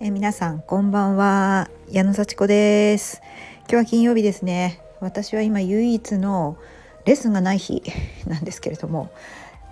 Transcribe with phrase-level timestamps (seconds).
[0.00, 1.68] え皆さんこんばんは。
[1.90, 3.20] 矢野幸子です。
[3.62, 4.80] 今日は金曜日ですね。
[5.00, 6.56] 私は今唯一の
[7.04, 7.82] レッスンがない日
[8.24, 9.10] なんですけれども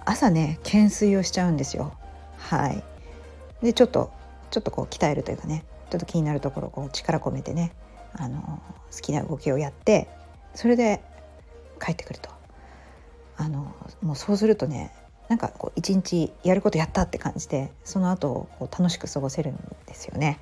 [0.05, 1.93] 朝ね懸垂をしちゃうんですよ。
[2.39, 2.83] はい。
[3.63, 4.11] でちょっと
[4.51, 7.71] ちょっとこう鍛えるというかねちょっと気になるところをこう力込めてね
[8.13, 8.41] あの
[8.93, 10.09] 好きな動きをやって
[10.57, 11.05] それで
[11.81, 12.31] 帰ってくると。
[13.37, 13.73] あの
[14.03, 14.91] もうそうするとね
[15.29, 20.39] なんかこう一日やることやったって感じでその後こう楽しく過ごせるんですよね。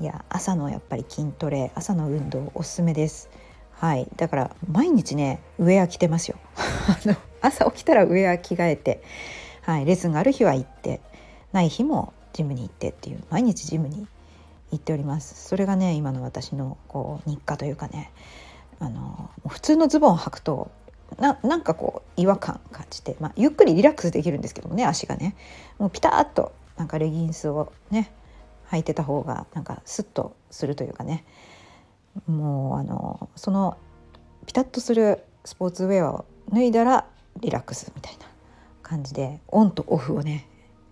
[0.00, 3.30] いや朝のやっぱり筋トレ朝の運動おすすめです。
[3.72, 6.36] はいだから毎日ねウェア着てますよ。
[6.56, 9.02] あの朝起きたらウェア着替えて、
[9.62, 11.00] はい、レッスンがある日は行って
[11.52, 14.06] ない日もジムに行ってっていう毎日ジムに
[14.70, 15.48] 行っております。
[15.48, 18.12] それがね今の私のこう日課というかね
[18.78, 20.70] あの普通のズボンを履くと
[21.20, 25.34] ななんかこう違和感感じて、まあ、ゆっくりリラックスできるんですけどもね足がね。
[25.78, 28.12] もうピタッとなんかレギンスをね
[28.70, 31.24] 履いてた方がなんかスッとするというかね。
[32.26, 33.76] もうあのその
[34.46, 37.06] ピタッとするスポーツウェアを脱いだら
[37.40, 38.26] リラックスみたいな
[38.82, 40.46] 感じでオンとオフをね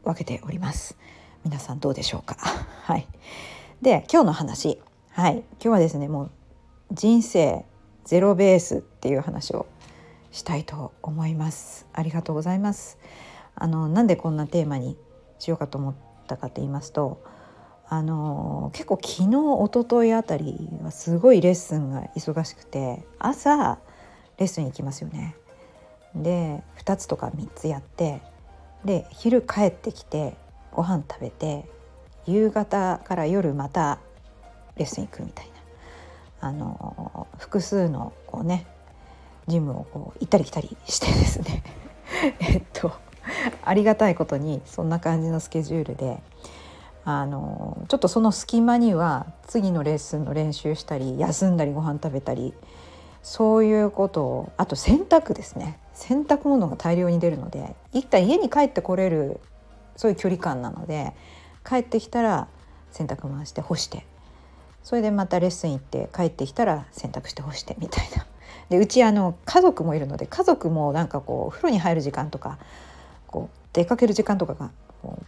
[0.04, 0.96] 分けております。
[1.44, 2.36] 皆さんどうでしょうか？
[2.84, 3.06] はい。
[3.82, 4.80] で今日の話。
[5.10, 5.38] はい。
[5.38, 6.30] 今日はですねもう
[6.92, 7.64] 人生
[8.04, 9.66] ゼロベースっていう話を
[10.30, 11.86] したいと思います。
[11.92, 12.98] ありがとうございます。
[13.54, 14.96] あのなんでこんなテーマに
[15.38, 15.94] しようかと思っ
[16.26, 17.22] たかと言いますと
[17.88, 23.78] あの結構昨日一昨日あたりはすごいレッスンが忙しくて朝
[24.38, 25.36] レッスン行きますよね。
[26.14, 28.22] で2つとか3つやって
[28.84, 30.36] で昼帰ってきて
[30.72, 31.68] ご飯食べて
[32.26, 33.98] 夕方から夜また
[34.76, 35.52] レッスン行くみたいな。
[36.42, 38.66] あの複数のこうね
[39.50, 41.62] ジムをこう行ったり来たりしてですね。
[42.40, 42.92] えっと
[43.62, 46.22] ありがたいことにそんな感じのスケジュールで
[47.04, 52.54] あのちょっとその隙間には次のレッスンの練習したり休んだりご飯食べたり
[53.22, 55.78] そういうことをあと洗濯ですね。
[55.92, 59.38] 洗濯物が大量に出るので一旦家に帰ってこれる
[59.96, 61.12] そういう距離感なので
[61.62, 62.48] 帰ってきたら
[62.90, 64.06] 洗濯回して干して
[64.82, 68.26] それでまたレッスン行って帰ってきたら洗濯して干してみたいな。
[68.70, 72.58] でうちあの家族もいるので家族もなんかこう風呂に入る時間とか
[73.26, 74.70] こう出かける時間とかが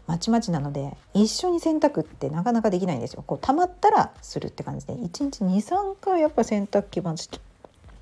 [0.06, 3.25] まちまちなので一緒に洗濯ってなかなかできないんですよ。
[3.26, 7.28] こう溜まったらするって感じで1日23回やっぱ洗濯機回し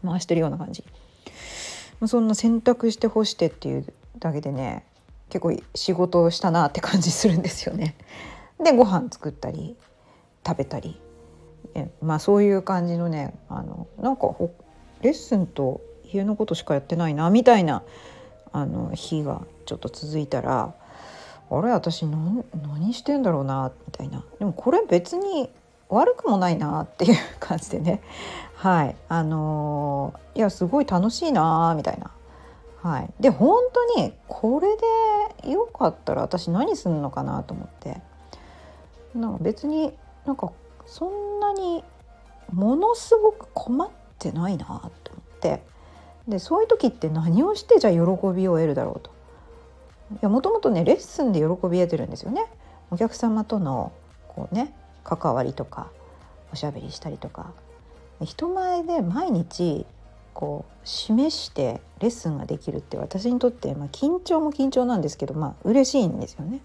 [0.05, 0.85] 回してるような感じ。
[2.07, 3.87] そんな洗濯して干してっていう
[4.19, 4.85] だけでね
[5.29, 7.95] 結構仕事をしたなって感じするんですよね。
[8.63, 9.77] でご飯作ったり
[10.47, 11.01] 食べたり
[11.75, 14.35] えまあそういう感じのねあのなんか
[15.03, 17.83] レッスンと家のことしかやってないなみたいな
[18.53, 20.75] あの日がちょっと続いたら
[21.51, 24.25] あれ私何何してんだろうなみたいな。
[24.39, 25.51] でもこれ別に
[25.89, 28.03] 悪くもないなっていう感じでね。
[28.55, 28.97] はい。
[29.09, 32.13] あのー、いやすごい楽しいなみたいな。
[32.83, 34.69] はい、で本当にこれ
[35.45, 38.01] でよかったら私何すんのかなと思って。
[39.15, 39.93] なんか別に
[40.25, 40.53] なんか
[40.87, 41.83] そんなに
[42.53, 44.91] ものすごく困ってないなと思っ
[45.41, 45.63] て
[46.29, 48.01] でそういう時って何をしてじゃあ喜
[48.35, 49.11] びを得るだろうと。
[50.13, 52.47] いやもともとねレッスンで喜び得てるんですよね。
[52.91, 53.93] お客様との
[54.29, 55.91] こうね関わりとか
[56.53, 57.53] おしゃべりしたりとか
[58.23, 59.87] 人前で毎日
[60.35, 66.61] こう示してレッスンができるって私にとって、まあ、緊張も緊張なんですけどまあ嬉しいんですよね。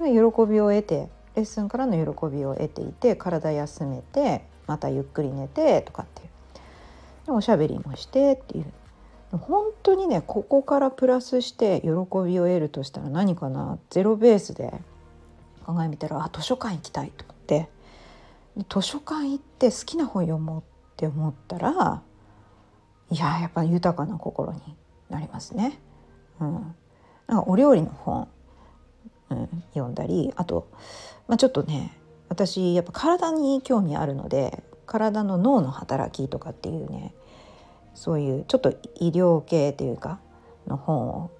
[0.00, 6.28] 喜びを得てレッスンからの喜びを得ていて体休めてまたゆっくり寝てとかっていう
[7.26, 8.66] おしゃべりもしてっていう。
[9.38, 11.92] 本当にねここからプラスして喜び
[12.38, 13.78] を得るとしたら何かな。
[13.90, 14.72] ゼロベースで
[15.66, 17.68] 考えみたらあ図書館行きたいと思って。
[18.68, 20.64] 図書館行って好きな本読もうっ
[20.96, 22.02] て思ったら
[23.10, 24.60] いややっぱ豊かな心に
[25.10, 25.80] なりますね。
[26.40, 26.74] うん、
[27.26, 28.28] なんかお料理の本、
[29.30, 30.68] うん、読んだりあと、
[31.26, 31.98] まあ、ちょっとね
[32.28, 37.14] 私やっぱ体に興味あるので体の脳の働きとかっていうね
[37.94, 40.18] そういうちょっと医療系というか
[40.66, 41.30] の本を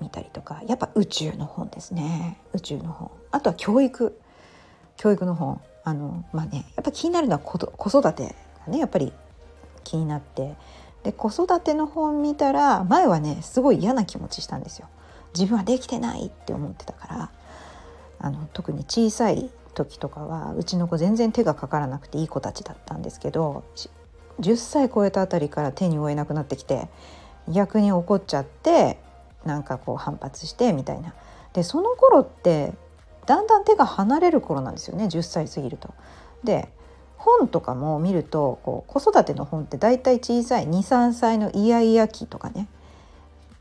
[0.00, 2.40] 見たりとかやっぱ宇宙の本ですね。
[2.52, 3.10] 宇宙の本。
[3.30, 4.18] あとは教育。
[4.96, 5.60] 教育の本。
[5.84, 7.58] あのまあねやっぱ気になるのは子
[7.88, 8.34] 育て
[8.66, 9.12] がねやっぱり
[9.84, 10.54] 気になって。
[11.02, 14.88] で子育ての本見たら前はねすごい嫌な気持ちしたんですよ。
[15.34, 17.30] 自分はできてないって思ってたから。
[18.18, 23.64] あの特に小さい時とかはうちの子全然手がかからなくていい子たちだったんですけど
[24.40, 26.88] 10歳超えたあたりから手に負えなくなってきて
[27.48, 28.98] 逆に怒っちゃって
[29.44, 31.14] なんかこう反発してみたいな。
[31.52, 32.74] でその頃って
[33.24, 35.94] だんだん手が離れる頃なんですよね10歳過ぎると。
[36.44, 36.68] で
[37.16, 42.68] 本とかも見るとこう子育ての本って大体小さい23歳のイヤイヤ期とかね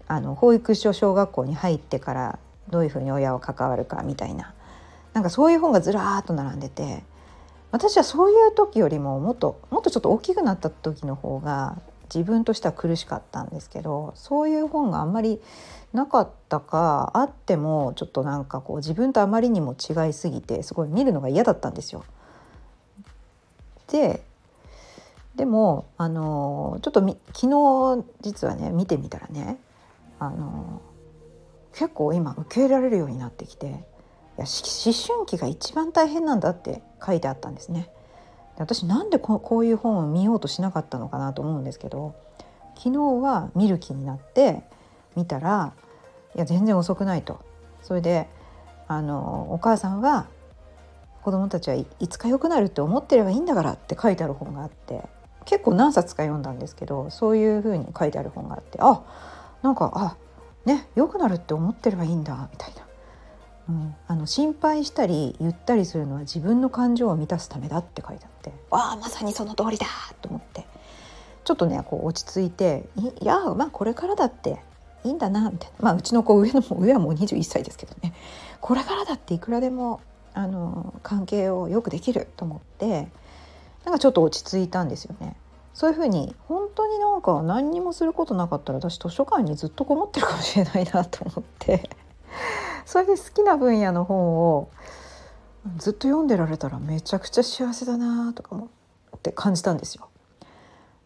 [0.08, 2.40] あの保育所小学校に入ってから
[2.70, 4.54] どういうふうに親は関わるかみたいな
[5.14, 7.04] なんかそういう本がずらーっと並んでて
[7.76, 15.42] 私はそういう時よりももっともっとちょっと大きくなった時の方が自分としては苦しかったんですけどそういう本があんまり
[15.92, 22.06] なかったかあってもちょっとなんかこう自分とあまりにも違いすぎてすごい見るのが嫌だったんですよ。
[23.92, 24.24] で
[25.36, 29.58] でもあのちょっと昨日実はね見てみたらね
[30.18, 30.82] あの
[31.74, 33.86] 結構今受け入れられるようになってきて
[34.44, 37.90] 思春期が一番大変なんだって書いてあったんですね。
[38.58, 42.16] 私なんでこういう本を見ようとしなかったのかなと思うんですけど
[42.76, 44.64] 昨日は見る気になって
[45.16, 45.74] 見たら
[46.36, 47.40] いや全然遅くないと。
[47.82, 48.28] それで
[48.88, 50.28] あのお母さんは
[51.24, 55.02] 子供たちはいつか良くなるって思ってればいいんだからって書いてある本があって
[55.46, 59.02] 結構何冊か読んだんですけどそういうふうに書いてある本があってあ
[59.64, 60.18] なんかあ
[60.66, 62.85] ね良くなるって思ってればいいんだみたいな、
[63.68, 68.54] うん、あの心配したり言ったりするのは自分の感情を満たすためだって書いてあって。
[68.70, 69.88] わあまさにその通りだ
[70.22, 70.66] と思って。
[71.44, 72.90] ちょっとねこう落ち着いて
[73.22, 74.62] いやまあこれからだって
[75.04, 75.76] いいんだなみたいな。
[75.80, 78.14] まあうちの子上の上はもう21歳ですけどね。
[78.62, 80.02] これからだっていくらでも
[80.34, 83.08] あの関係をよくできると思って
[83.86, 85.36] なんかちょっと落ち着いたんですよね。
[85.74, 91.90] そういうふうに本当になんか何にもすることなかったら私図書館にずっとこもってるかもしれないなと思って
[92.86, 94.70] それで好きな分野の本を
[95.78, 98.70] ずっと読んでられたらめちゃくちゃ幸せだなとかも
[99.16, 100.10] って感じたんですよ。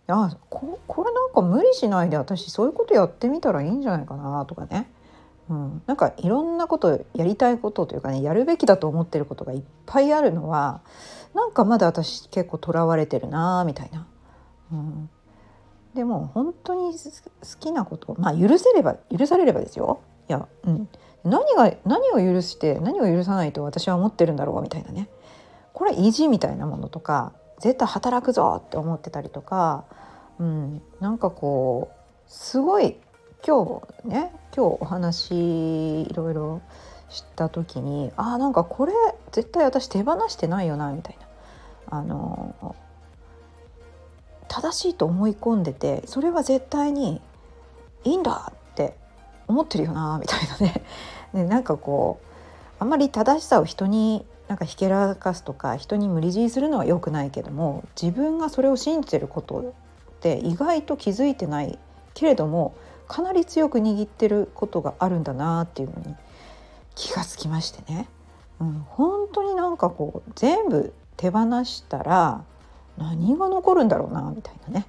[0.07, 4.89] あここれなんか無理しないで私そういうことやってみたらいいんじゃないかなとかね
[5.49, 10.81] うん、なんかいろんなことやりたいことというかねやるべきだと思ってることがいっぱいあるのは
[11.33, 14.07] なんかまだ私結構とらわれてるなみたいな。
[14.71, 15.09] うん、
[15.95, 16.99] でも本当に好
[17.59, 20.01] きなことまあ許せれば許されればですよ。
[20.29, 20.87] いや、うん、
[21.23, 25.09] 何が何を許して何を許さないと私は思ってるんだろうみたいなね。
[25.73, 29.85] これ意地みたいなものとか絶対働くぞって思ってたりとか、
[30.39, 32.95] うん、なんかこうすごい
[33.45, 36.61] 今日ね今日お話いろいろ
[37.09, 38.93] した時にあなんかこれ
[39.31, 41.27] 絶対私手放してないよなみたいな。
[41.91, 42.75] あの
[44.47, 47.21] 正しいと思い込んでてそれは絶対に
[48.03, 48.51] いいんだ
[49.49, 50.83] 思ってるよなみたいなね。
[51.33, 52.25] ねなんかこう
[52.79, 59.63] あんまり正しさを人になんかひけらかすとか人に無理強いするのは良くないけども自分がそれを信じてることっ
[60.21, 61.77] て意外と気づいてない
[62.13, 62.73] けれども
[63.07, 66.15] かなり強く握ってることがあるんだなっていうのに
[66.95, 68.07] 気がつきましてね、
[68.59, 72.43] うん、本当になんかこう全部手放したら
[72.97, 74.85] 何が残るんだろうなみたいなね。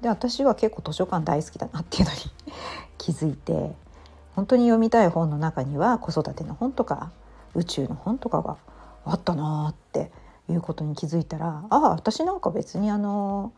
[0.00, 2.18] で私は結構図書館大好きだなっていうのに
[2.98, 3.74] 気づいて
[4.34, 7.10] 本当に読みたい本の中には子育ての本とか
[7.54, 8.56] 宇宙の本とかが
[9.04, 10.10] あったなって
[10.48, 13.52] いうことに気づいたらああ私なんか別にあの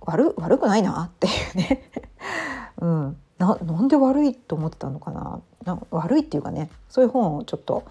[0.00, 1.90] 悪悪くないなっていうね。
[2.80, 5.40] うん、ななんで悪いと思ってたのかな。
[5.64, 7.82] な悪いっていうかねそういう本をちょっと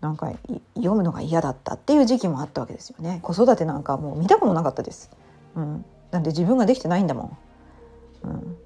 [0.00, 0.32] なんか
[0.74, 3.20] 読むのが嫌だったっていう時期もあったわけですよね。
[3.22, 5.10] 子育てなんかもう見たくもなかったです、
[5.56, 7.38] うん、なんで自分ができてないんだも
[8.24, 8.56] ん、うん、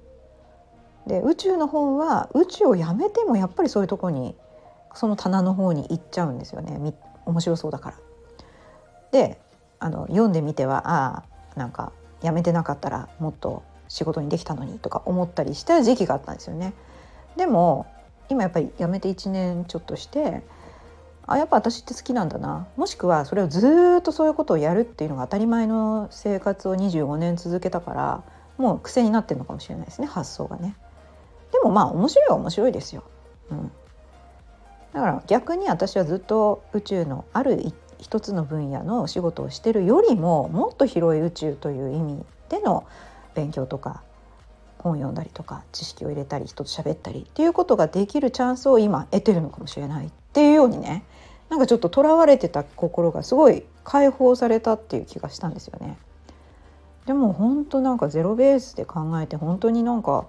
[1.07, 4.35] で宇宙の本は宇宙をやめてもやっぱりそういうとこに
[4.93, 6.79] その棚の方に行っちゃうんですよね
[7.25, 7.97] 面白そうだから。
[9.11, 9.39] で
[9.79, 11.23] あの読んでみてはあ
[11.55, 16.73] あなんかやめてなかったらもっと仕事にできたのにとか思ったりした時期があったんですよね。
[17.37, 17.85] でも
[18.29, 20.41] 今やっぱり辞めて1年ちょっとして
[21.27, 28.23] あやっぱ私って好きなんだなもしくはそれをずっとそういうことをやるっていうのが当たり前の生活を25年続けたから
[28.57, 30.75] もう癖になってるのかもしれないですね発想がね。
[31.51, 33.03] でもまあ面白いは面白いですよ。
[33.51, 33.71] うん、
[34.93, 42.85] だから逆に私はずっと宇宙のある一つの分野のお仕事をしてるよりももっと広い宇宙という意味での
[43.33, 44.03] 勉強とか
[44.79, 51.03] 本を読んだりとか知識を入れたり人と喋ったりっていうことができるチャンスを今得てるのかもしれないっていうようにね
[51.49, 55.97] なんかちょっととらわれてた心がすごい解放されたっていう気がしたんですよね。
[57.05, 60.25] でも本当なんかゼロベースで考えて本当になんか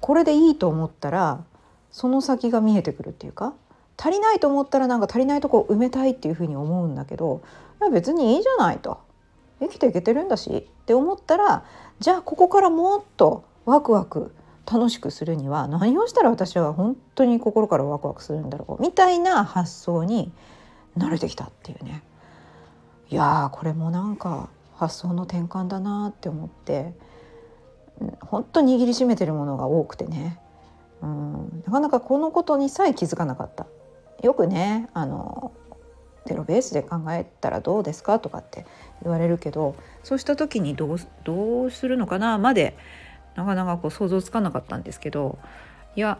[0.00, 1.42] これでいいと思ったら
[1.90, 3.54] その先が見えてくるっていうか
[3.96, 7.42] 足りないと思ったらなんか足りないとこ埋めたいっていうふうに思うんだけど
[7.80, 9.00] いや別にいいじゃないと
[9.60, 11.64] 生きていけてるんだしって思ったら
[12.00, 14.32] じゃあここからもっとワクワク
[14.70, 20.30] 楽しくするには何をしたら私は本当に心からワクワクするんだろうみたいな発想に
[20.96, 22.02] 慣れてきたっていうね。
[23.10, 26.94] いやこれもなんか発想の転換だなって思って
[28.20, 30.38] 本当握りしめてるものが多くてね。
[31.02, 33.66] うんなかなかこのことにさえ気づかなかった。
[34.22, 35.52] よくねあの
[36.26, 38.66] ゼロベースで考えたらどうですかとかって
[39.02, 39.74] 言われるけど
[40.04, 42.76] そうした時にどうどうするのかなまで
[43.34, 45.38] なかなかこう想像つかなかったんですけど
[45.96, 46.18] いや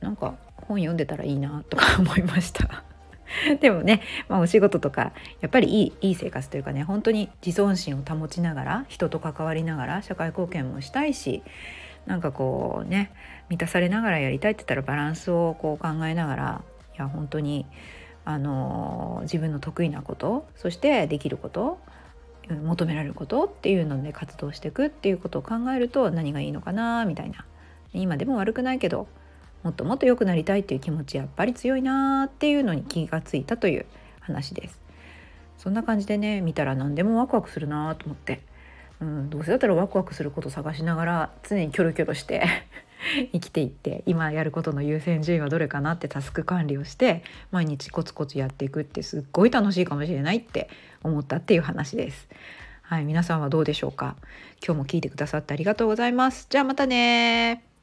[0.00, 2.84] なんか本読んでたらいいなとか思いました。
[3.60, 11.42] でもね、まあ、お仕事とかやっぱりいいいい生活というかね本当に自尊心を保ちながら人と関わりながら社会貢献もしたいし
[12.06, 13.10] なんかこうね
[13.48, 16.62] 満たされながらやりたいって言ったらバランスをこう考えながら
[16.94, 17.66] いや本当に
[18.24, 21.78] あの自分の得意なことそしてできること
[22.54, 27.44] 求められることっていうので活動していくっていうことを考えると何がいいのかなみたいな
[27.92, 29.08] 今でも悪くないけど
[29.62, 33.86] もっともっと良くなりたいっていう気持ちやっぱり強いなっていうのに気がついたという
[34.20, 34.80] 話です。
[35.58, 38.40] そんな感じでね見たら何でもワクワクするなと思って、
[39.00, 42.46] うん、どうせだったらワクワクすること探しながら常にキョロキョロして
[43.32, 50.68] 生きていって今やることの優先順位はどれかなってタスク管理をして毎日コツコツやっていくってすっごい楽しいかもしれないって
[51.02, 52.28] 思ったっていう話です。
[52.82, 54.16] はい、皆さんはどうでしょうか？
[54.64, 56.46] 今日も聞いてくださってありがとうございます。
[56.48, 57.75] じゃあまたね